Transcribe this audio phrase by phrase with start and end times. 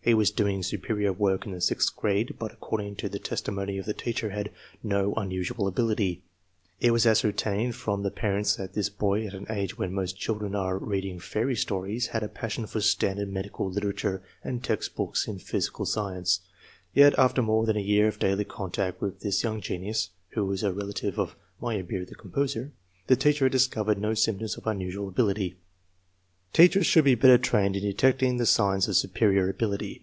[0.00, 3.84] He was doing superior work iu the sixth grade, but according to the testimony of
[3.84, 4.50] the teacher had"
[4.96, 6.22] no unusual ability/*
[6.80, 9.34] It was ascertained 14 THE MEASUREMENT OF INTELLIGENCE from the parents that this boy, at
[9.34, 13.30] an age when most chil dren are reading fairy stories, had a passion for standard
[13.30, 16.40] medical literature and textbooks in physical science.
[16.94, 20.62] Yet, after more than a year of daily contact with this young genius (who is
[20.62, 22.72] a relative of Meyerbeer, the composer),
[23.08, 25.56] the teacher had discovered no symptoms of unusual ability.
[26.52, 30.02] 1 Teachers should be better trained in delecting the signs of superior ability.